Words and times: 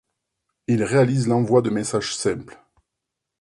Il 0.65 0.83
réalise 0.83 1.27
l’envoi 1.27 1.61
de 1.61 1.69
messages 1.69 2.15
simples. 2.15 2.59